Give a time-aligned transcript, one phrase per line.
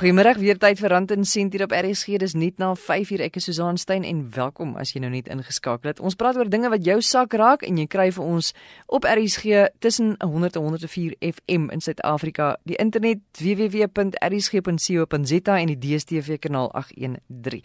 [0.00, 2.16] Goeiemôre, weer tyd vir Rand en Sent hier op RSG.
[2.22, 3.20] Dis net na 5uur.
[3.20, 6.00] Ek is Susan Stein en welkom as jy nou net ingeskakel het.
[6.00, 8.56] Ons praat oor dinge wat jou sak raak en jy kry vir ons
[8.88, 14.00] op RSG tussen 100 en 104 FM in Suid-Afrika, die internet www.rsg.co.za
[15.60, 17.60] en die DStv kanaal 813.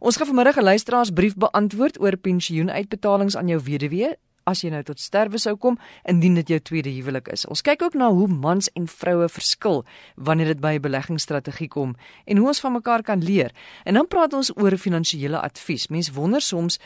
[0.00, 5.00] Ons gaan vanmiddag 'n luisteraarsbrief beantwoord oor pensioenuitbetalings aan jou weduwee as jy nou tot
[5.00, 7.46] sterwe sou kom indien dit jou tweede huwelik is.
[7.46, 9.84] Ons kyk ook na hoe mans en vroue verskil
[10.16, 13.52] wanneer dit by 'n beleggingsstrategie kom en hoe ons van mekaar kan leer.
[13.84, 15.88] En dan praat ons oor finansiële advies.
[15.88, 16.78] Mense wonder soms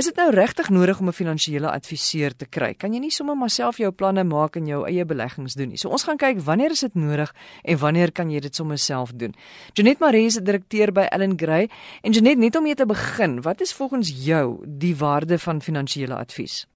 [0.00, 2.74] Is dit nou regtig nodig om 'n finansiële adviseur te kry?
[2.74, 5.76] Kan jy nie sommer maar self jou planne maak en jou eie beleggings doen nie?
[5.76, 9.10] So ons gaan kyk wanneer is dit nodig en wanneer kan jy dit sommer self
[9.12, 9.34] doen?
[9.74, 11.68] Janet Maree is 'n direkteur by Allen Gray
[12.02, 16.14] en Janet net om mee te begin, wat is volgens jou die waarde van finansiële
[16.14, 16.66] advies?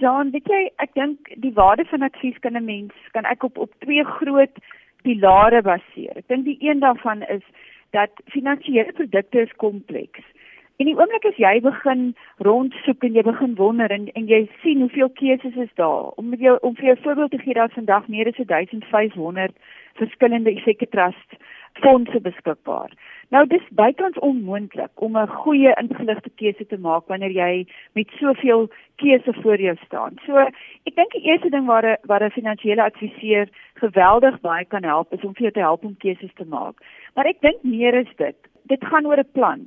[0.00, 3.58] Susan, weet jy, ek dink die waarde van advies kan 'n mens kan ek op
[3.58, 4.56] op twee groot
[5.04, 6.16] pilare baseer.
[6.16, 7.42] Ek dink die een daarvan is
[7.92, 10.24] dat finansiële produkte is kompleks.
[10.78, 14.80] En die oomblik as jy begin rondsoek en jy begin wonder en en jy sien
[14.80, 16.16] hoeveel keuses is daar.
[16.16, 19.52] Om met jou om vir jou voorbeeld te gee, daar's vandag meer as 1500
[19.94, 21.36] verskillende effekte trust
[21.72, 22.92] fondse beskikbaar.
[23.30, 28.68] Nou dis bykans onmoontlik om 'n goeie ingeligte keuse te maak wanneer jy met soveel
[28.96, 30.18] keuse voor jou staan.
[30.26, 34.82] So ek dink die eerste ding waar 'n waar 'n finansiële adviseur geweldig baie kan
[34.82, 36.74] help is om vir jou te help om keuses te maak.
[37.14, 38.36] Maar ek dink meer is dit.
[38.66, 39.60] Dit gaan oor 'n plan.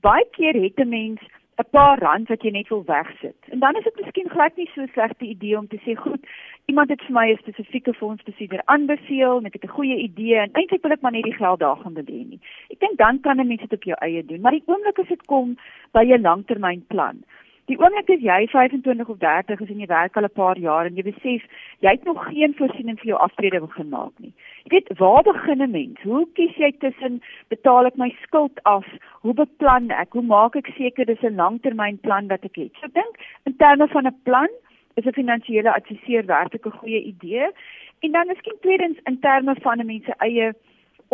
[0.00, 1.20] Baie keer het 'n mens
[1.60, 3.36] 'n paar rand wat jy net wil wegsit.
[3.50, 6.26] En dan is dit miskien glad nie so slegte idee om te sê, "Goed,
[6.64, 10.82] iemand het vir my 'n spesifieke fondsbestuurder aanbeveel, ek het 'n goeie idee en eintlik
[10.82, 13.46] wil ek maar net die geld daar gaan belê nie." Ek dink dan kan 'n
[13.46, 15.56] mens dit op jou eie doen, maar die oomblik as dit kom
[15.92, 17.24] by 'n langtermynplan,
[17.70, 20.86] Die oomblik as jy 25 of 30 is en jy werk al 'n paar jaar
[20.86, 21.42] en jy besef
[21.84, 24.32] jy het nog geen voorsiening vir jou aftrede begin maak nie.
[24.64, 26.02] Jy weet, waar begin 'n mens?
[26.02, 27.22] Hoe kies jy tussen
[27.54, 28.86] betaal ek my skuld af?
[29.22, 30.12] Hoe beplan ek?
[30.12, 32.72] Hoe maak ek seker dis 'n langtermynplan wat ek het?
[32.80, 33.14] So ek dink
[33.46, 34.50] in terme van 'n plan
[34.96, 37.46] is 'n finansiële adviseur werklik 'n goeie idee.
[38.00, 40.52] En dan miskien tweedens in terme van 'n mens se eie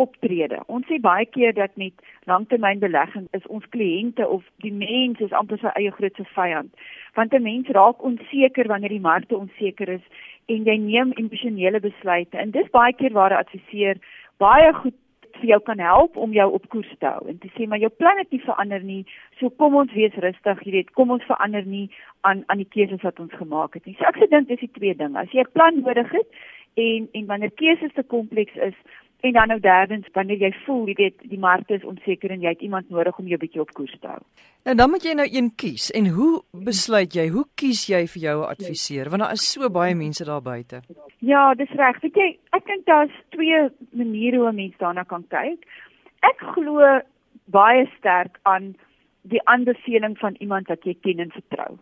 [0.03, 0.61] optrede.
[0.67, 1.93] Ons sê baie keer dat met
[2.29, 6.71] langtermynbelegging is ons kliënte of die mens is amper sy eie grootste vyand.
[7.17, 10.05] Want 'n mens raak onseker wanneer die markte onseker is
[10.47, 12.37] en jy neem emosionele besluite.
[12.37, 13.95] En dis baie keer waar 'n adviseur
[14.37, 14.95] baie goed
[15.39, 17.89] vir jou kan help om jou op koers te hou en te sê maar jou
[18.01, 19.05] plan het nie verander nie.
[19.39, 21.89] So kom ons wees rustig, jy weet, kom ons verander nie
[22.27, 23.95] aan aan die keuses wat ons gemaak het nie.
[23.99, 25.19] So ek sê dink dis die twee dinge.
[25.19, 26.27] As jy 'n plan nodig het
[26.75, 28.75] en en wanneer keuses te kompleks is,
[29.21, 32.53] En dan nou derdens, wanneer jy voel, jy weet, die mark is onseker en jy
[32.53, 34.21] het iemand nodig om jou bietjie op koers te hou.
[34.63, 35.89] Nou dan moet jy nou een kies.
[35.91, 37.27] En hoe besluit jy?
[37.33, 39.09] Hoe kies jy vir jou adviseur?
[39.11, 40.79] Want daar is so baie mense daar buite.
[41.19, 41.99] Ja, dis reg.
[42.03, 45.67] Weet jy, ek dink daar's twee maniere hoe 'n mens daarna kan kyk.
[46.23, 47.01] Ek glo
[47.51, 48.75] baie sterk aan
[49.21, 51.77] die aanbeveling van iemand wat jy ken en vertrou.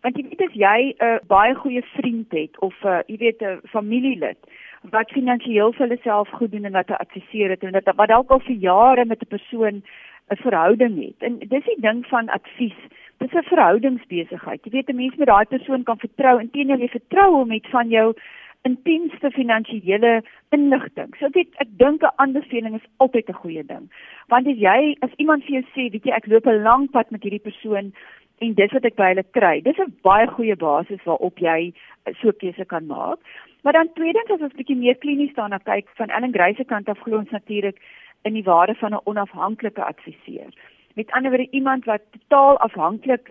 [0.00, 3.16] Want jy weet as jy 'n uh, baie goeie vriend het of 'n uh, jy
[3.16, 4.38] weet 'n familielid
[4.82, 8.08] wat finansiëel vir hulle self goed doen en wat hulle adviseer het en dat wat
[8.08, 9.82] dalk al vir jare met 'n persoon
[10.30, 11.18] 'n verhouding het.
[11.18, 12.80] En dis die ding van advies.
[13.18, 14.64] Dis 'n verhoudingsbesigheid.
[14.64, 17.66] Jy weet 'n mens met daai persoon kan vertrou en teenoor jy vertrou hom met
[17.66, 18.14] van jou
[18.62, 21.14] intiemste finansiële inligting.
[21.18, 23.90] So dit ek dink 'n aanbeveling is altyd 'n goeie ding.
[24.28, 27.10] Want as jy as iemand vir jou sê, weet jy, ek loop 'n lang pad
[27.10, 27.92] met hierdie persoon
[28.40, 29.60] en dis wat ek by hulle kry.
[29.60, 31.72] Dis 'n baie goeie basis waarop jy
[32.20, 33.18] so keuse kan maak.
[33.62, 36.64] Maar dan tweedens as ons 'n bietjie meer klinies daarna kyk van Ellen Grey se
[36.64, 37.78] kant af glo ons natuurlik
[38.24, 40.50] in die waarde van 'n onafhanklike adviseur.
[40.94, 43.30] Met ander woorde iemand wat totaal afhanklik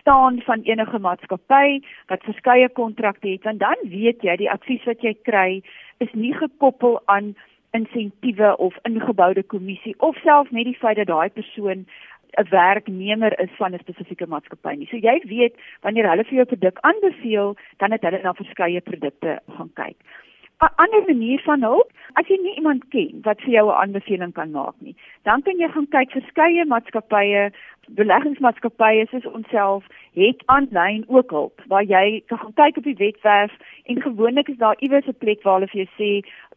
[0.00, 5.02] staan van enige maatskappy wat verskeie kontrakte het want dan weet jy die advies wat
[5.02, 5.62] jy kry
[5.98, 7.34] is nie gekoppel aan
[7.70, 11.86] insentiewe of ingeboude kommissie of selfs net die feit dat daai persoon
[12.36, 14.86] 'n werknemer is van 'n spesifieke maatskappy nie.
[14.90, 19.40] So jy weet wanneer hulle vir jou produk aanbeveel, dan het hulle na verskeie produkte
[19.56, 19.96] gaan kyk.
[20.62, 24.32] 'n Ander manier van hulp, as jy nie iemand ken wat vir jou 'n aanbeveling
[24.32, 27.52] kan maak nie, dan kan jy gaan kyk verskeie maatskappye,
[27.88, 29.84] beleggingsmaatskappye soos onsself
[30.14, 33.52] het aanlyn ook hulp waar jy kan gaan kyk op die webwerf
[33.84, 36.10] en gewoonlik is daar iewers 'n plek waar hulle vir jou sê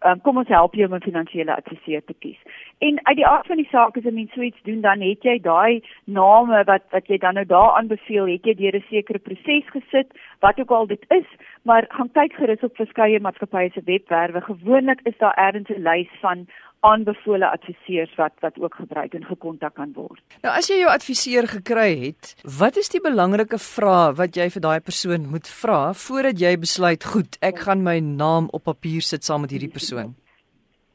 [0.05, 2.37] um, kom ons help jou om 'n finansiële adviseur te kies.
[2.77, 5.23] En uit die aard van die saak as 'n mens so iets doen dan het
[5.23, 9.19] jy daai name wat wat jy dan nou daar aanbeveel, het jy deur 'n sekere
[9.19, 10.07] proses gesit
[10.39, 11.27] wat ook al dit is,
[11.63, 14.41] maar gaan kyk gerus op verskeie maatskappye se webwerwe.
[14.41, 16.47] Gewoonlik is daar ergens 'n lys van
[16.79, 20.21] aanbevole adviseurs wat wat ook gebruik en gekontak kan word.
[20.43, 24.61] Nou as jy jou adviseur gekry het, wat is die belangrike vrae wat jy vir
[24.61, 29.23] daai persoon moet vra voordat jy besluit, goed, ek gaan my naam op papier sit
[29.23, 30.13] saam met hierdie persoon?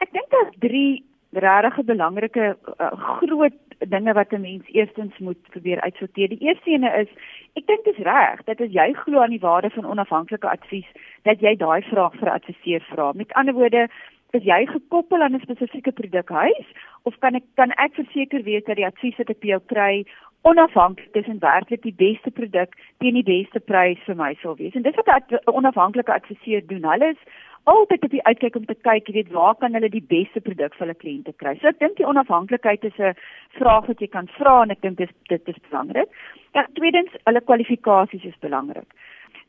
[0.03, 1.03] Ek dink daar's 3
[1.33, 3.59] regtig belangrike uh, groot
[3.89, 6.29] dinge wat 'n mens eerstens moet probeer uitsorteer.
[6.29, 7.09] Die eerste ene is
[7.55, 10.87] ek dink dit is reg dat as jy glo aan die waarde van onafhanklike advies,
[11.23, 13.13] dat jy daai vraag vir 'n adviseur vra.
[13.13, 13.89] Met ander woorde,
[14.37, 16.69] is jy gekoppel aan 'n spesifieke produkhuis
[17.03, 20.05] of kan ek kan ek verseker wees dat die advies wat ek jou kry
[20.43, 24.75] onafhanklik is en werklik die beste produk teen die beste prys vir my sal wees.
[24.75, 26.91] En dis wat 'n onafhanklike adviseur doen.
[26.93, 27.23] Hulle is
[27.65, 30.75] altyd op die uitkyk om te kyk, jy weet, waar kan hulle die beste produk
[30.75, 31.55] vir hulle kliënte kry.
[31.61, 33.15] So ek dink die onafhanklikheid is 'n
[33.59, 36.09] vraag wat jy kan vra en ek dink dit dit is belangrik.
[36.55, 38.89] Ja, tweedens, hulle kwalifikasies is belangrik.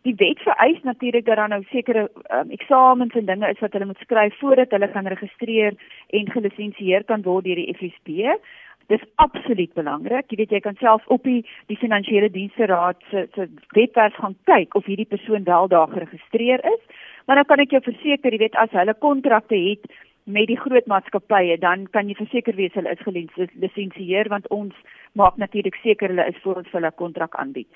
[0.03, 3.85] Die wet vereis natuurlik dat daar nou sekere um, eksamens en dinge is wat hulle
[3.85, 5.77] moet skryf voordat hulle kan registreer
[6.09, 8.35] en gelisensieer kan word deur die FSB.
[8.91, 10.27] Dis absoluut belangrik.
[10.27, 13.47] Jy weet jy kan self op die die finansiële dienste raad se se
[13.77, 16.81] webwerf gaan kyk of hierdie persoon wel daar geregistreer is.
[17.25, 19.87] Maar dan kan ek jou verseker, jy weet as hulle kontrakte het
[20.23, 24.73] met die groot maatskappye, dan kan jy verseker wees hulle is gelisensieer want ons
[25.19, 27.67] maak natuurlik seker hulle is voor ons vir hulle kontrak aanbied.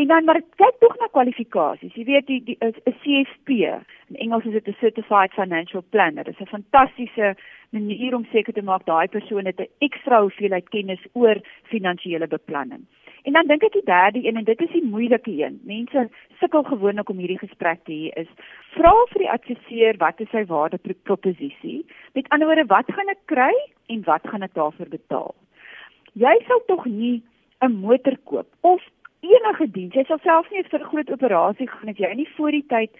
[0.00, 1.94] En dan maar kyk tog na kwalifikasies.
[1.94, 3.48] Jy weet die die 'n CFP,
[4.08, 6.24] in Engels is dit 'n certified financial planner.
[6.24, 7.36] Dit is 'n fantastiese
[7.70, 12.86] manier om seker te maak daai persoon het 'n ekstra hoeveelheid kennis oor finansiële beplanning.
[13.22, 15.60] En dan dink ek die derde een en dit is die moeilike een.
[15.68, 16.08] Mense
[16.40, 18.30] sukkel gewoonlik om hierdie gesprek te hê is
[18.76, 21.80] vra vir die adviseur wat is sy waardeproposisie?
[22.14, 23.52] Met ander woorde, wat gaan ek kry
[23.92, 25.34] en wat gaan ek daarvoor betaal?
[26.18, 27.22] Jy sal tog nie
[27.60, 28.80] 'n motor koop of
[29.20, 29.94] enige diens.
[29.94, 32.90] Jy sal self nie vir 'n groot operasie gaan as jy nie voor die tyd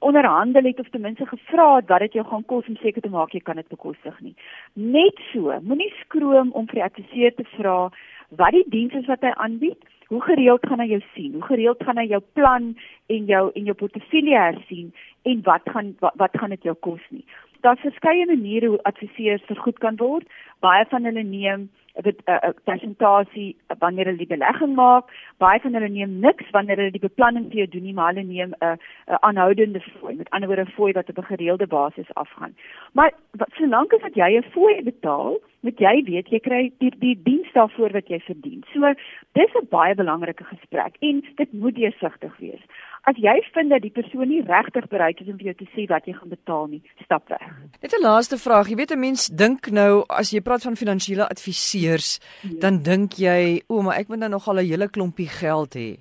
[0.00, 3.08] onderhandel het of ten minste gevra het wat dit jou gaan kos om seker te
[3.08, 4.34] maak jy kan dit bekostig nie.
[4.74, 7.90] Net so, moenie skroom om vir die adviseur te vra
[8.36, 9.78] wat die diens is wat hy aanbied,
[10.10, 12.72] hoe gereeld gaan hy jou sien, hoe gereeld gaan hy jou plan
[13.06, 14.92] en jou en jou portefeulje hersien
[15.22, 17.24] en wat gaan wat, wat gaan dit jou kos nie.
[17.60, 20.26] Daar's verskeie maniere hoe adviseurs vergoed kan word.
[20.64, 21.68] Baie van hulle neem
[21.98, 25.04] 'n 'n presentasie wanneer hulle die belegging maak.
[25.38, 28.26] Baie van hulle neem niks wanneer hulle die beplanning vir jou doen nie, maar hulle
[28.26, 28.78] neem 'n
[29.08, 32.54] 'n aanhoudende fooi, met ander woorde fooi wat op 'n gereelde basis afgaan.
[32.92, 33.12] Maar
[33.52, 37.92] solank as jy 'n fooi betaal, moet jy weet jy kry die die diens daarvoor
[37.92, 38.62] wat jy verdien.
[38.72, 38.92] So
[39.38, 42.62] dis 'n baie belangrike gesprek en dit moet deursigtig wees.
[43.04, 45.86] As jy vind dat die persoon nie regtig bereid is om vir jou te sê
[45.88, 47.48] wat jy gaan betaal nie, stap weg.
[47.82, 48.68] Net 'n laaste vraag.
[48.68, 52.58] Jy weet 'n mens dink nou as jy praat van finansiële adviseurs, ja.
[52.60, 55.98] dan dink jy, o, maar ek moet nou nogal 'n hele klompie geld hê.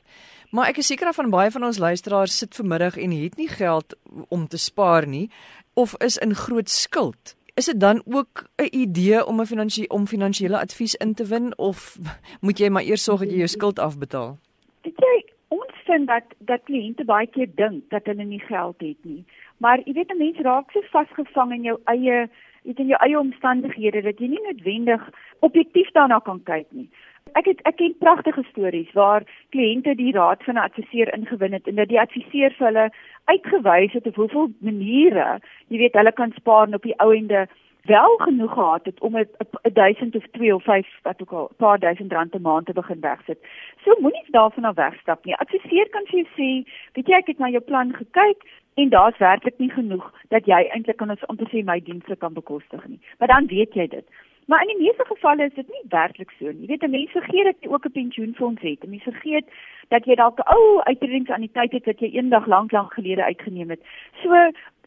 [0.52, 3.96] Maar ek is seker van baie van ons luisteraars sit vanmiddag en het nie geld
[4.30, 5.30] om te spaar nie
[5.74, 7.39] of is in groot skuld.
[7.60, 11.58] Is dit dan ook 'n idee om 'n finansie om finansiële advies in te win
[11.58, 11.98] of
[12.42, 14.38] moet jy maar eers sorg dat jy jou skuld afbetaal?
[14.82, 15.30] Weet jy,
[15.90, 19.24] vind dat dat kliënte baie keer dink dat hulle nie geld het nie.
[19.58, 22.18] Maar jy weet 'n mens raak so vasgevang in jou eie
[22.64, 25.10] weet in jou eie omstandighede dat jy nie noodwendig
[25.40, 26.90] objektief daarna kan kyk nie.
[27.34, 29.24] Ek het ek ken pragtige stories waar
[29.54, 32.90] kliënte die raad van 'n adviseur ingewin het en dat die adviseur vir hulle
[33.26, 37.48] uitgewys het op hoeveel maniere, jy weet, hulle kan spaar en op die ou ende
[37.84, 39.28] wel genoeg gehad het om 'n
[39.74, 42.74] 1000 of 2 of 5 wat ook al 'n paar duisend rand 'n maand te
[42.74, 43.40] begin wegsit.
[43.84, 45.36] So moenie daarvan af wegstap nie.
[45.36, 48.40] Adviseer kan vir jou sê, weet jy ek het na jou plan gekyk
[48.76, 52.16] en daar's werklik nie genoeg dat jy eintlik kan ons om te sê my dienste
[52.16, 53.00] kan bekostig nie.
[53.18, 54.06] Maar dan weet jy dit.
[54.50, 56.66] Maar in die meeste gevalle is dit nie werklik so nie.
[56.66, 58.88] Jy weet, mense vergeet dat jy ook 'n pensioenfonds het.
[58.94, 59.46] Mense vergeet
[59.94, 63.82] dat jy dalk 'n ou uitredingsaniteit het wat jy eendag lank lank gelede uitgeneem het.
[64.24, 64.34] So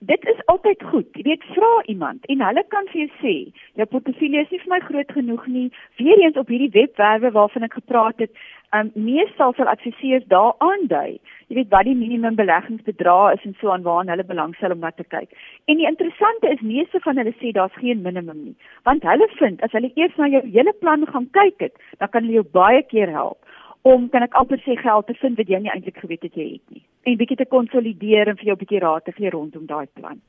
[0.06, 1.08] dit is altyd goed.
[1.16, 3.34] Jy weet, vra iemand en hulle kan vir jou sê,
[3.78, 5.68] jou portefeulje is nie vir my groot genoeg nie.
[6.00, 8.32] Weereens op hierdie webwerwe waarvan ek gepraat het,
[8.74, 11.20] um meestal sal adviseurs daar aandui.
[11.48, 14.90] Jy weet wat die minimum beleggingsbedrag is en so aan waarna hulle belangstel om na
[14.96, 15.28] te kyk.
[15.70, 18.56] En die interessante is meeste van hulle sê daar's geen minimum nie,
[18.88, 22.24] want hulle vind as hulle eers na jou hele plan gaan kyk het, dan kan
[22.26, 23.38] hulle jou baie keer help
[23.82, 26.48] om kan ek amper sê geld te vind wat jy nie eintlik geweet het jy
[26.54, 26.84] het nie.
[27.02, 30.20] En bietjie te konsolideer en vir jou 'n bietjie raad te gee rondom daai plan.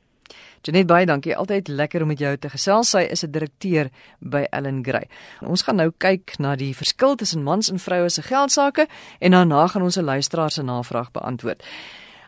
[0.61, 1.35] Janet baie dankie.
[1.35, 2.89] Altyd lekker om met jou te gesels.
[2.89, 3.89] Sy is 'n direkteur
[4.19, 5.07] by Ellen Gray.
[5.41, 8.87] Ons gaan nou kyk na die verskil tussen mans en vroue se geldsaake
[9.19, 11.63] en daarna gaan ons 'n luisteraar se navraag beantwoord.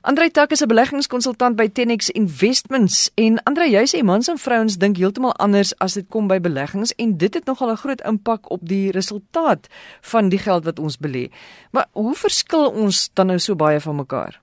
[0.06, 4.78] Andrei Tak is 'n beleggingskonsultant by Tenex Investments en Andrei, jy sê mans en vrouens
[4.78, 8.52] dink heeltemal anders as dit kom by beleggings en dit het nogal 'n groot impak
[8.52, 9.62] op die resultaat
[10.12, 11.26] van die geld wat ons belê.
[11.72, 14.40] Maar hoe verskil ons dan nou so baie van mekaar?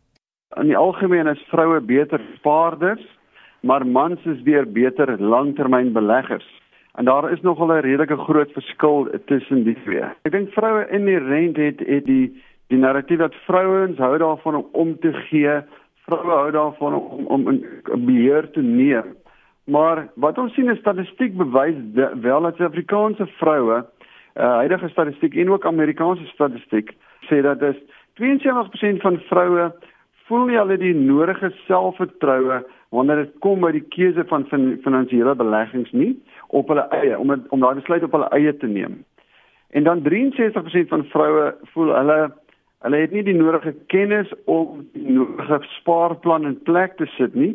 [0.57, 3.07] In die algemeen is vroue beter spaarders,
[3.61, 6.61] maar mans is weer beter langtermynbeleggers.
[6.95, 10.05] En daar is nogal 'n redelike groot verskil tussen die twee.
[10.23, 12.43] Ek dink vroue inherënt het het die
[12.73, 15.61] die narratief dat vrouens hou daarvan om om te gee,
[16.09, 19.13] vroue hou daarvan om om 'n beheer te neem
[19.65, 21.77] Maar wat ons sien is statistiek bewys
[22.21, 23.85] wel dat Suid-Afrikaanse vroue,
[24.35, 26.91] uh, huidige statistiek en ook Amerikaanse statistiek
[27.31, 27.79] sê dat dis
[28.19, 29.71] 72% van vroue
[30.27, 35.35] voel nie hulle die nodige selfvertroue wanneer dit kom by die keuse van fin finansiële
[35.39, 36.17] beleggings nie
[36.49, 39.05] op hulle eie om het, om daai besluit op hulle eie te neem.
[39.71, 42.33] En dan 63% van vroue voel hulle
[42.83, 47.55] hulle het nie die nodige kennis om die nodige spaarplan in plek te sit nie.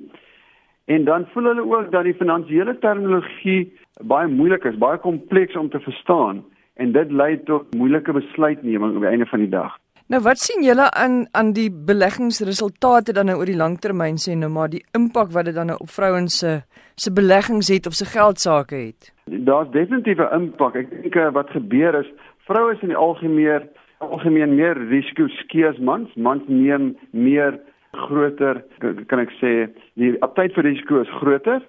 [0.87, 3.73] En dan voel hulle ook dat die finansiële terminologie
[4.07, 6.45] baie moeilik is, baie kompleks om te verstaan
[6.79, 9.75] en dit lei tot moeilike besluitneming op die einde van die dag.
[10.07, 14.47] Nou wat sien julle aan aan die beleggingsresultate dan nou oor die langtermyn sê nou
[14.53, 16.61] maar die impak wat dit dan nou op vrouens se
[16.95, 19.11] se beleggings het of se geld sake het?
[19.25, 20.75] Daar's definitief 'n impak.
[20.75, 22.07] Ek dink eh, wat gebeur is
[22.47, 23.67] vroue is in die algemeen
[23.99, 26.13] algemeen meer risiko skeers mans.
[26.15, 27.59] Mans neem meer
[27.91, 28.61] groter
[29.09, 29.51] kan ek sê
[29.99, 31.63] die aptyd vir risiko is groter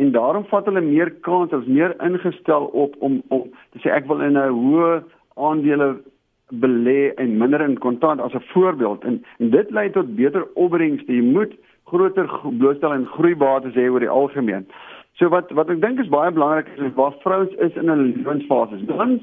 [0.00, 3.92] en daarom vat hulle meer kans, hulle is meer ingestel op om om te sê
[3.92, 5.02] ek wil in 'n hoë
[5.36, 5.96] aandele
[6.52, 11.12] belê en minder in kontant as 'n voorbeeld en, en dit lei tot beter opbrengste.
[11.12, 11.52] Jy moet
[11.84, 12.26] groter
[12.58, 14.66] blootstel en groeibates hê oor die algemeen.
[15.18, 18.76] So wat wat ek dink is baie belangrik is waar vrouens is in 'n lewensfase.
[18.86, 19.22] Mans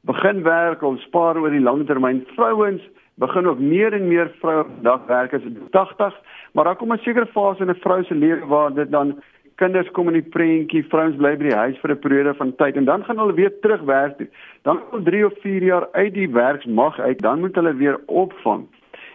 [0.00, 2.24] begin werk of spaar oor die langtermyn.
[2.34, 2.82] Vrouens
[3.20, 6.14] begin ook meer en meer vroue dag werk as 80,
[6.52, 9.20] maar daar kom 'n sekere fase in 'n vrou se lewe waar dit dan
[9.54, 12.76] kinders kom in die prentjie, vrouens bly by die huis vir 'n periode van tyd
[12.76, 14.30] en dan gaan hulle weer terug werk.
[14.62, 18.66] Dan kom 3 of 4 jaar uit die werksmag uit, dan moet hulle weer opvang.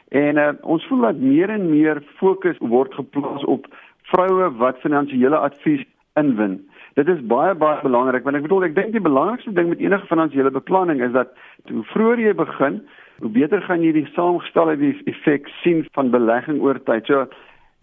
[0.09, 3.65] En uh, ons voel dat meer en meer fokus word geplaas op
[4.03, 6.69] vroue wat finansiële advies inwin.
[6.95, 10.07] Dit is baie baie belangrik want ek bedoel ek dink die belangrikste ding met enige
[10.07, 11.33] finansiële beplanning is dat
[11.71, 12.79] hoe vroeër jy begin,
[13.19, 17.05] hoe beter gaan jy die saamgestelde effek sien van belegging oor tyd.
[17.11, 17.27] So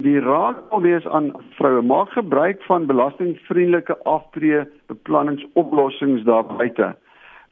[0.03, 6.89] Die raad wil wees aan vroue maak gebruik van belastingvriendelike aftree beplanningsoplossings daar buite.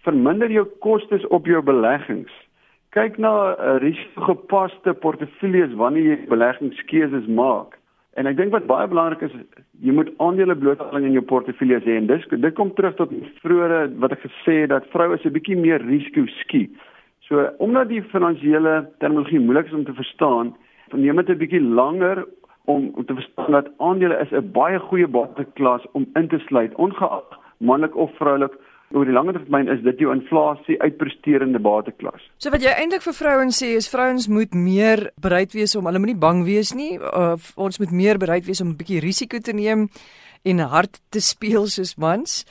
[0.03, 2.33] Verminder jou kostes op jou beleggings.
[2.91, 7.77] Kyk na 'n uh, risikogepaste portefeuilles wanneer jy beleggingskeuses maak.
[8.19, 9.35] En ek dink wat baie belangrik is,
[9.79, 13.13] jy moet aandele blootstelling in jou portefeuilles hê en dis dit kom terug tot
[13.43, 16.75] vroeëre wat ek gesê het dat vroue is 'n bietjie meer risiko skiet.
[17.27, 20.55] So omdat die finansiële terminologie moeilik is om te verstaan,
[20.91, 22.25] neem dit 'n bietjie langer
[22.65, 27.39] om te verstaan dat aandele is 'n baie goeie bateklas om in te sluit ongeag
[27.57, 28.53] manlik of vroulik
[28.93, 32.23] oor die langer termyn is dit jou inflasie uitpresterende bateklas.
[32.37, 36.01] So wat jy eintlik vir vrouens sê is vrouens moet meer bereid wees om hulle
[36.01, 39.53] moenie bang wees nie of ons moet meer bereid wees om 'n bietjie risiko te
[39.53, 39.89] neem
[40.43, 42.45] en hard te speel soos mans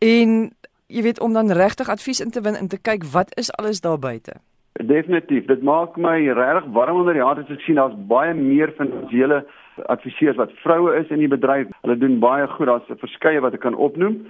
[0.00, 0.52] en
[0.88, 3.80] jy weet om dan regtig advies in te win en te kyk wat is alles
[3.80, 4.40] daar buite.
[4.74, 8.72] Definitief, dit maak my regtig warm onder die hart as ek sien daar's baie meer
[8.74, 9.44] finansiële
[9.86, 11.70] adviseurs wat vroue is in die bedryf.
[11.82, 14.24] Hulle doen baie goed, daar's verskeie wat ek kan opnoem.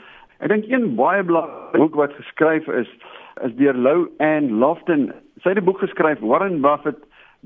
[0.45, 2.89] Ek dink een baie belangrike boek wat geskryf is
[3.47, 5.07] is deur Lou Ann Lofton.
[5.41, 6.99] Sy het 'n boek geskryf Warren Buffett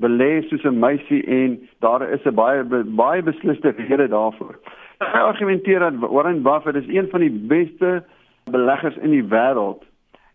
[0.03, 4.55] belê soos 'n meisie en daar is 'n baie baie besliste rede daarvoor.
[4.99, 8.03] Sy argumenteer dat Warren Buffett is een van die beste
[8.51, 9.81] beleggers in die wêreld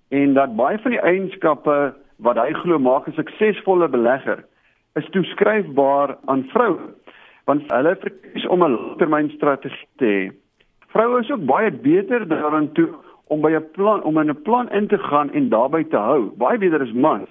[0.08, 4.44] en dat baie van die eienskappe wat hy glo maak 'n suksesvolle belegger
[4.94, 6.94] is toeskryfbaar aan vroue
[7.44, 10.43] want hulle verkies om 'n langtermynstrategie te hê.
[10.94, 12.88] Vroue is ook baie beter daarin toe
[13.26, 16.30] om by 'n plan om in 'n plan in te gaan en daarbey te hou.
[16.36, 17.28] Baie beter as mans.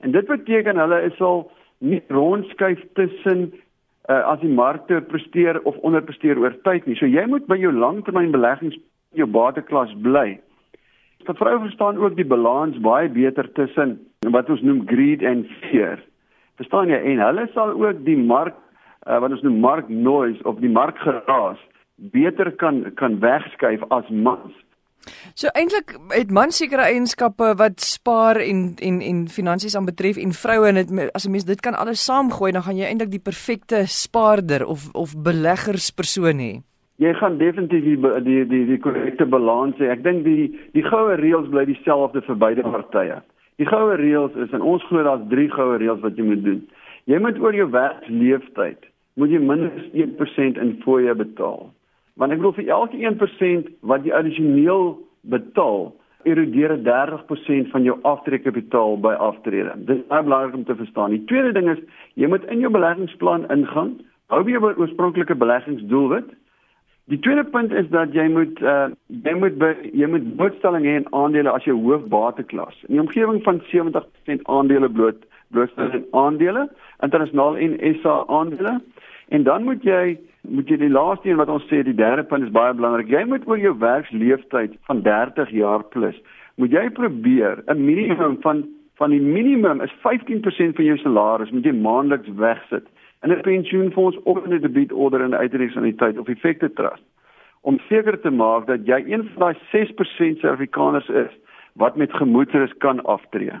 [0.00, 3.52] En dit beteken hulle is al nie rondskuif tussen
[4.08, 6.96] uh, as die markte presteer of onderpresteer oor tyd nie.
[6.96, 8.78] So jy moet by jou langtermynbeleggings
[9.12, 10.40] jou bateklas bly.
[11.24, 15.98] Dat vroue verstaan ook die balans baie beter tussen wat ons noem greed en fear.
[16.56, 16.96] Verstaan jy?
[16.96, 18.54] En hulle sal ook die mark
[19.06, 21.58] uh, wat ons noem mark noise of die mark geraas
[21.96, 24.52] beter kan kan wegskuif as mans.
[25.34, 30.32] So eintlik het mans sekere eienskappe wat spaar en en en finansies aan betref en
[30.32, 33.26] vroue en dit as 'n mens dit kan alles saamgooi dan gaan jy eintlik die
[33.30, 36.62] perfekte spaarder of of beleggerspersoon hê
[36.96, 39.90] jy gaan definitief die die die die korrekte balans hê.
[39.90, 43.20] Ek dink die die goue reëls bly dieselfde vir beide partye.
[43.58, 46.62] Die goue reëls is en ons glo daar's drie goue reëls wat jy moet doen.
[47.06, 51.68] Jy moet oor jou werksleeftyd moet jy minstens 1% in fooie betaal.
[52.20, 54.94] Want ek bedoel vir elke 1% wat jy addisioneel
[55.32, 55.92] betaal,
[56.24, 59.74] erodeer 30% van jou aftrekkapitaal by aftrede.
[59.84, 61.12] Dit is baie belangrik om te verstaan.
[61.12, 61.82] Die tweede ding is
[62.14, 63.98] jy moet in jou beleggingsplan ingaan,
[64.32, 66.32] hou jy jou oorspronklike beleggingsdoelwit
[67.12, 68.88] Die tweede punt is dat jy moet uh
[69.26, 72.78] jy moet by, jy moet blootstelling hê aan aandele as jou hoofbateklas.
[72.88, 76.62] In die omgewing van 70% aandele bloot blootstelling aan aandele,
[77.04, 78.78] internasionaal en SA aandele.
[79.36, 80.16] En dan moet jy
[80.48, 83.08] moet jy die laaste een wat ons sê die derde punt is baie belangrik.
[83.08, 86.16] Jy moet oor jou werksleeftyd van 30 jaar plus
[86.56, 88.64] moet jy probeer 'n minimum van
[88.96, 92.86] van die minimum is 15% van jou salaris moet jy maandeliks wegsit
[93.22, 97.02] in 'n pensioenfonds of in 'n debietorder in 'n uitreiksaniteit of effekte trust
[97.60, 101.32] om seker te maak dat jy een van daai 6% Suid-Afrikaners is
[101.74, 103.52] wat met gemoedsrus kan aftree.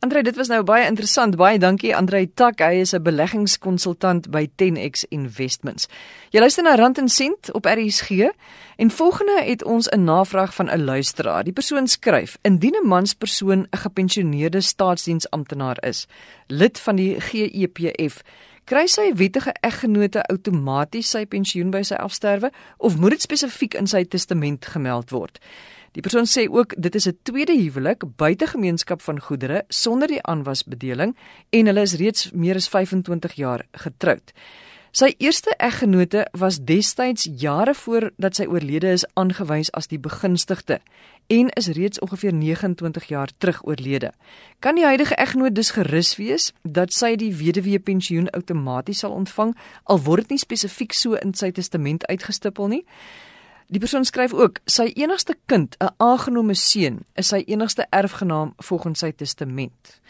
[0.00, 1.34] Andre, dit was nou baie interessant.
[1.36, 2.60] Baie dankie Andre Tak.
[2.62, 5.88] Hy is 'n beleggingskonsultant by 10X Investments.
[6.30, 8.30] Jy luister na Rand en Sent op RSG
[8.76, 11.44] en volgende het ons 'n navraag van 'n luisteraar.
[11.44, 16.06] Die persoon skryf: Indien 'n manspersoon 'n gepensioneerde staatsdiensamptenaar is,
[16.46, 18.22] lid van die GEPF,
[18.68, 22.50] kry sy wettige eggenote outomaties sy pensioen by sy afsterwe
[22.84, 25.38] of moet dit spesifiek in sy testament gemeld word?
[25.96, 30.22] Die persoon sê ook dit is 'n tweede huwelik buite gemeenskap van goedere sonder die
[30.22, 31.16] aanwasbedeling
[31.50, 34.32] en hulle is reeds meer as 25 jaar getroud.
[34.92, 40.80] Sy eerste eggenote was destyds jare voordat sy oorlede is aangewys as die begunstigde
[41.28, 44.12] en is reeds ongeveer 29 jaar terug oorlede.
[44.58, 49.52] Kan die huidige eggenoot dus gerus wees dat sy die weduwee pensioen outomaties sal ontvang
[49.84, 52.84] al word dit nie spesifiek so in sy testament uitgestipel nie?
[53.68, 58.98] Die persoon skryf ook: Sy enigste kind, 'n aangenome seun, is sy enigste erfgenaam volgens
[58.98, 60.00] sy testament.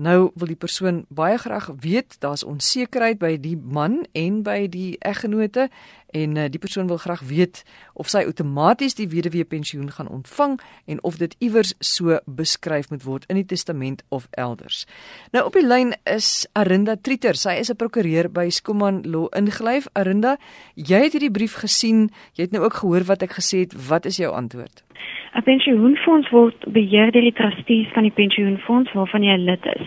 [0.00, 4.94] Nou wil die persoon baie graag weet, daar's onsekerheid by die man en by die
[5.04, 5.66] eggenote
[6.16, 7.60] en uh, die persoon wil graag weet
[7.92, 10.56] of sy outomaties die weduwee pensioen gaan ontvang
[10.88, 14.86] en of dit iewers so beskryf moet word in die testament of elders.
[15.36, 17.36] Nou op die lyn is Arinda Trieter.
[17.36, 19.86] Sy is 'n prokureur by Skuman Law ingelyf.
[19.92, 20.38] Arinda,
[20.74, 22.10] jy het hierdie brief gesien.
[22.34, 23.74] Jy het nou ook gehoor wat ek gesê het.
[23.88, 24.82] Wat is jou antwoord?
[25.34, 29.86] 'n Pensioenfonds word beheer deur die trustees van die pensioenfonds waarvan jy lid is.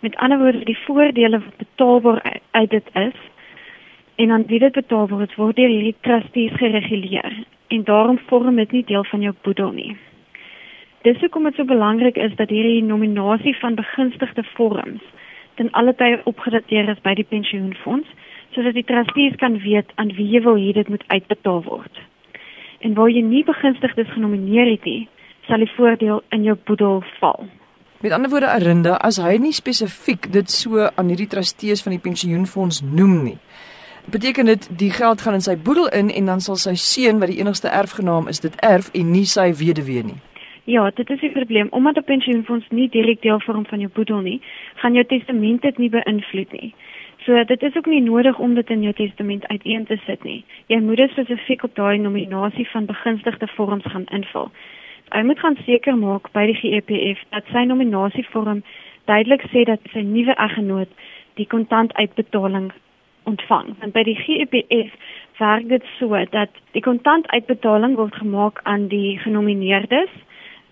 [0.00, 3.18] Met ander woorde, die voordele wat betaalbaar uit dit is
[4.16, 7.32] en dan wie dit betaal word, word deur hierdie trustees gereguleer
[7.68, 9.96] en daarom vorm dit nie deel van jou boedel nie.
[11.02, 15.02] Dis hoekom dit so belangrik is dat hierdie nominasie van begunstigde vorms
[15.54, 18.08] ten alle tye opgedateer is by die pensioenfonds
[18.52, 22.04] sodat die trustees kan weet aan wie jy wil hê dit moet uitbetaal word
[22.80, 25.08] en waar jy nie begunstigdes genomineer het nie,
[25.46, 27.48] sal die voordeel in jou boedel val.
[28.00, 32.02] Met ander woorde, Arinda, as hy nie spesifiek dit so aan hierdie trustees van die
[32.04, 33.38] pensioenfonds noem nie,
[34.12, 37.32] beteken dit die geld gaan in sy boedel in en dan sal sy seun wat
[37.32, 40.20] die enigste erfgenaam is, dit erf en nie sy weduwee nie.
[40.68, 44.20] Ja, dit is 'n probleem omdat 'n pensioenfonds nie direk deel vorm van jou boedel
[44.20, 44.40] nie,
[44.74, 46.74] gaan jou testament dit nie beïnvloed nie.
[47.28, 50.44] So dit is ook nie nodig om dit in jou testament uiteen te sit nie.
[50.66, 54.48] Jy moet dit spesifiek op daai nominasie van begunstigde vorms gaan invul.
[55.08, 58.62] Hy moet gaan seker maak by die GEPF dat sy nominasievorm
[59.12, 60.88] duidelik sê dat sy nuwe eggenoot
[61.36, 62.72] die kontantuitbetaling
[63.28, 63.74] ontvang.
[63.84, 64.96] Want by die GEPF
[65.36, 70.16] werk dit so dat die kontantuitbetaling word gemaak aan die genomineerdes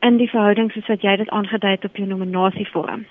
[0.01, 3.05] in die verhouding soos wat jy dit aangedui het op jou nominasievorm.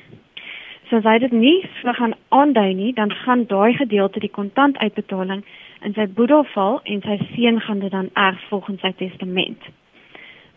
[0.89, 5.41] So as hy dit nie so gaan aandui nie, dan gaan daai gedeelte die kontantuitbetaling
[5.82, 9.62] in sy boedel val en sy seun gaan dit dan erf volgens sy testament.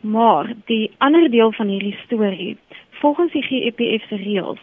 [0.00, 2.56] Maar die ander deel van hierdie storie,
[3.00, 4.60] volgens die GEPF se reëls,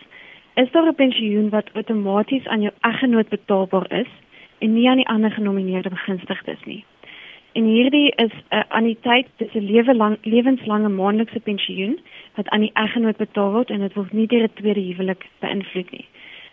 [0.55, 4.11] is daar 'n pensioen wat outomaties aan jou eggenoot betaalbaar is
[4.59, 6.83] en nie aan die ander genomineerde begunstigdes nie.
[7.55, 11.99] En hierdie is 'n anniteit, dit is 'n lewe lang lewenslange maandelikse pensioen
[12.35, 15.91] wat aan die eggenoot betaal word en dit word nie deur 'n tweede huwelik beïnvloed
[15.91, 16.05] nie.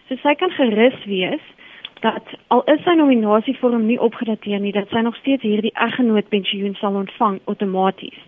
[0.09, 1.45] So sy kan gerus wees
[2.01, 6.75] dat al is sy nominasievorm nie opgedateer nie, dat sy nog steeds hierdie eggenoot pensioen
[6.75, 8.21] sal ontvang outomaties.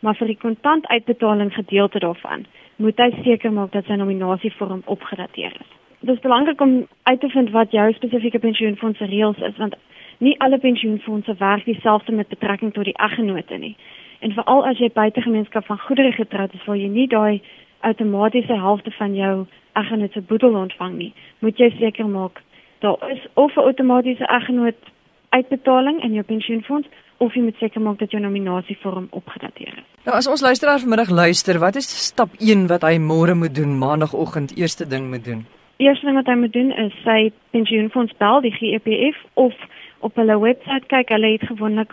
[0.00, 5.70] Maar vir die kontantuitbetaling gedeelte daarvan, moet hy seker maak dat sy nominasievorm opgedateer is.
[6.00, 9.74] Dit is belangrik om uit te vind wat jou spesifieke pensioenfonds reëls is want
[10.18, 13.76] nie alle pensioenfondse werk dieselfde met betrekking tot die eggenote nie.
[14.20, 17.40] En veral as jy buite gemeenskap van goedere getroud is, waar jy nie daai
[17.80, 19.46] outomatiese helfte van jou
[19.78, 22.42] eggenoot se boedel ontvang nie, moet jy seker maak
[22.82, 24.80] daar is of 'n outomatiese eggenoot
[25.28, 29.86] uitbetaling in jou pensioenfonds of jy moet seker maak dat jou nominasievorm opgedateer is.
[30.04, 33.78] Nou as ons luisteraar vanmiddag luister, wat is stap 1 wat hy môre moet doen,
[33.78, 35.46] maandagooggend eerste ding moet doen?
[35.76, 39.54] Eerste ding wat hy moet doen is sy pensioenfonds bel, die GEPF of
[40.00, 41.92] op hulle webwerf kyk, hulle het gewoonlik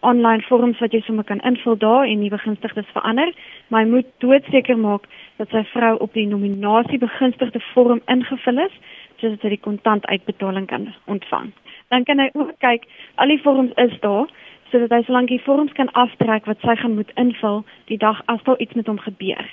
[0.00, 3.32] online vorms wat jy sommer kan invul daar en nie begunstigdes verander,
[3.68, 5.08] maar jy moet doodseker maak
[5.40, 8.74] dat sy vrou op die nominasie begunstigde vorm ingevul is
[9.20, 11.52] sodat sy die kontant uitbetaling kan ontvang.
[11.88, 12.84] Dan kan hy ook kyk,
[13.16, 14.28] al die vorms is daar
[14.70, 18.42] sodat hy solank die vorms kan aftrek wat sy gaan moet invul die dag as
[18.44, 19.46] daar iets met hom gebeur.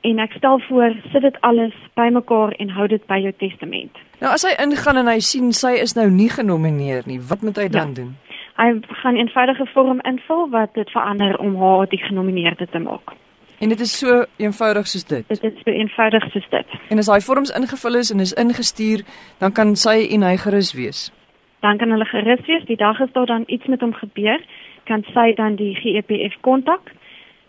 [0.00, 3.96] En ek stel voor sit dit alles bymekaar en hou dit by jou testament.
[4.20, 7.56] Nou as hy ingaan en hy sien sy is nou nie genomineer nie, wat moet
[7.56, 7.94] hy dan Ja.
[7.94, 8.16] doen?
[8.56, 13.12] Hy gaan 'n eenvoudige vorm invul wat dit verander om haar die genomineerde te maak.
[13.60, 15.28] En dit is so eenvoudig soos dit.
[15.28, 16.66] Dit is so eenvoudig soos dit.
[16.88, 19.00] En as daai vorms ingevul is en is ingestuur,
[19.38, 21.12] dan kan sy en hy gerus wees.
[21.60, 24.40] Dan kan hulle gerus wees, die dag as daar dan iets met hom gebeur,
[24.84, 26.80] kan sy dan die GEPF kontak,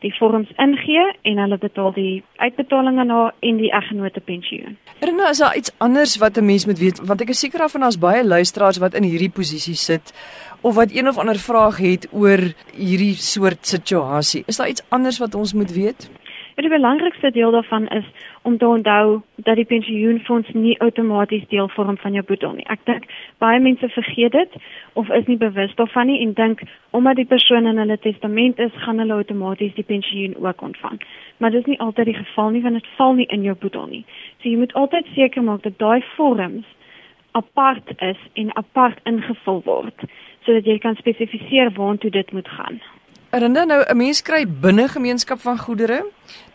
[0.01, 4.77] die vorms ingee en hulle betaal die uitbetaling aan haar en die eggenote pensioen.
[4.99, 7.01] Rena, is daar iets anders wat 'n mens moet weet?
[7.05, 10.13] Want ek is seker daarvan daar's baie luisteraars wat in hierdie posisie sit
[10.61, 12.41] of wat een of ander vraag het oor
[12.75, 14.43] hierdie soort situasie.
[14.45, 16.09] Is daar iets anders wat ons moet weet?
[16.61, 18.05] Ja, die belangrikste deel daarvan is
[18.41, 22.65] om te onthou dat die pensioenfonds nie outomaties deel vorm van jou boedel nie.
[22.69, 23.07] Ek dink
[23.41, 24.57] baie mense vergeet dit
[24.93, 28.77] of is nie bewus daarvan nie en dink omdat die persoon in hulle testament is,
[28.85, 31.01] gaan hulle outomaties die pensioen ook ontvang.
[31.37, 33.89] Maar dit is nie altyd die geval nie want dit val nie in jou boedel
[33.89, 34.05] nie.
[34.37, 36.77] So jy moet altyd seker maak dat daai vorms
[37.31, 40.09] apart is en apart ingevul word
[40.45, 42.83] sodat jy kan spesifiseer waartoe dit moet gaan.
[43.33, 46.03] Rena, nou 'n mens kry binne gemeenskap van goedere,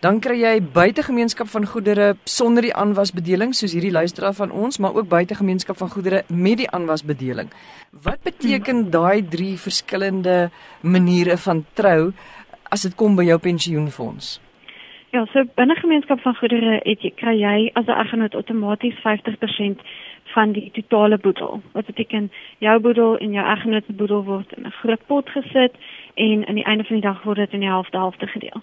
[0.01, 4.79] dan kry jy buite gemeenskap van goedere sonder die aanwasbedeling soos hierdie luisteraar van ons,
[4.79, 7.49] maar ook buite gemeenskap van goedere met die aanwasbedeling.
[8.03, 12.13] Wat beteken daai drie verskillende maniere van trou
[12.69, 14.41] as dit kom by jou pensioenfonds?
[15.13, 19.81] Ja, so binne gemeenskap van goedere het jy kry jy as 'n eggenoot outomaties 50%
[20.35, 21.63] van die totale boedel.
[21.73, 25.73] Wat beteken jou boedel en jou eggenoot se boedel word in 'n groot pot gesit
[26.17, 28.63] en aan die einde van die dag word dit in die helfte helfte gedeel.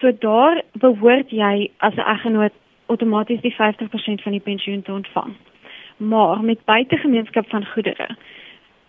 [0.00, 2.52] So daar behoort jy as 'n eggenoot
[2.86, 5.32] outomaties die 50% van die pensioen te ontvang.
[5.96, 8.16] Maar met buitegemeenskap van goedere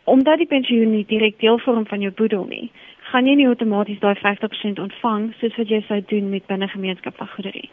[0.03, 2.71] omdat die pensioen nie direk deel vorm van jou boedel nie,
[3.11, 7.17] gaan jy nie outomaties daai 50% ontvang soos wat jy sou doen met binne gemeenskap
[7.17, 7.63] van goedere.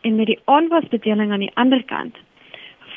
[0.00, 2.16] En met die aanwasbedeling aan die ander kant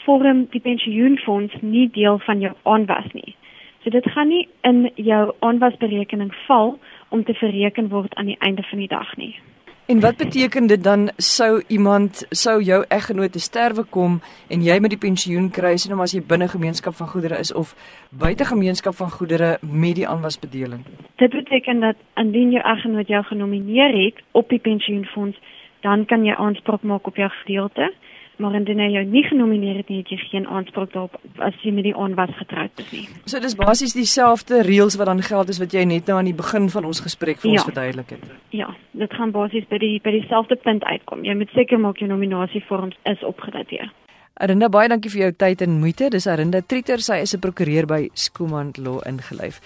[0.04, 3.36] vorm die pensioenfonds nie deel van jou aanwas nie.
[3.84, 8.64] So dit gaan nie in jou aanwasberekening val om te verreken word aan die einde
[8.70, 9.36] van die dag nie.
[9.92, 14.78] En wat beteken dit dan sou iemand sou jou eggenoot te sterwe kom en jy
[14.80, 17.74] met die pensioen kry sien hom as jy binne gemeenskap van goedere is of
[18.24, 20.86] buite gemeenskap van goedere met die aanwasbedeling?
[21.20, 25.38] Dit beteken dat indien jou eggenoot jou genomineer het op die pensioenfonds,
[25.82, 27.92] dan kan jy aanspraak maak op jou gedeelte.
[28.42, 31.72] Maar indien hy jou nie genomineer het nie, het jy geen aanspraak daarop as jy
[31.78, 33.04] met die aanwas getroud is nie.
[33.30, 36.34] So dis basies dieselfde reëls wat dan geld as wat jy net nou aan die
[36.38, 37.68] begin van ons gesprek vir ons Ja.
[37.70, 38.24] verduidelik het.
[38.50, 41.24] Ja, dit gaan basies by die by dieselfde punt uitkom.
[41.24, 43.92] Jy moet seker maak jou nominasievorms is opgedateer.
[44.42, 46.10] Arinda baie dankie vir jou tyd en moeite.
[46.10, 49.60] Dis Arinda Trieter, sy is 'n prokureur by Skuman Law ingelyf.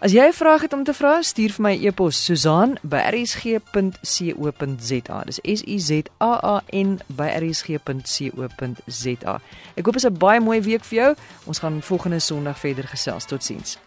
[0.00, 5.22] As jy 'n vraag het om te vra, stuur vir my e-pos Susan@rsg.co.za.
[5.24, 9.40] Dis S U Z A A N by rsg.co.za.
[9.74, 11.14] Ek hoop dit is 'n baie mooi week vir jou.
[11.44, 13.24] Ons gaan volgende Sondag verder gesels.
[13.24, 13.78] Totsiens.